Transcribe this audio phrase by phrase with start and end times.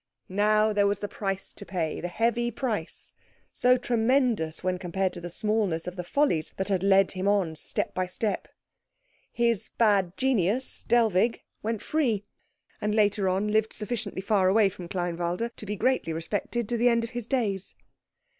[0.29, 3.13] Now there was the price to pay, the heavy price,
[3.53, 7.55] so tremendous when compared to the smallness of the follies that had led him on
[7.55, 8.47] step by step.
[9.31, 12.25] His bad genius, Dellwig, went free;
[12.81, 16.89] and later on lived sufficiently far away from Kleinwalde to be greatly respected to the
[16.89, 17.75] end of his days.